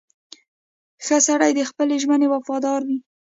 [1.05, 2.97] •ښه سړی د خپلې ژمنې وفادار وي.